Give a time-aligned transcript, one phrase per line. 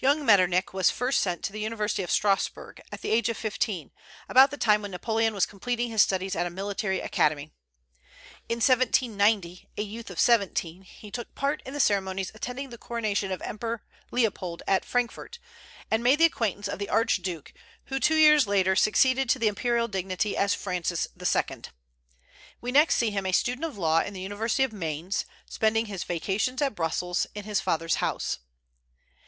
[0.00, 3.92] Young Metternich was first sent to the University of Strasburg, at the age of fifteen,
[4.28, 7.52] about the time when Napoleon was completing his studies at a military academy.
[8.48, 13.30] In 1790, a youth of seventeen, he took part in the ceremonies attending the coronation
[13.30, 15.38] of Emperor Leopold at Frankfort,
[15.88, 17.52] and made the acquaintance of the archduke,
[17.84, 21.62] who two years later succeeded to the imperial dignity as Francis II.
[22.60, 26.02] We next see him a student of law in the University of Mainz, spending his
[26.02, 28.40] vacations at Brussels, in his father's house.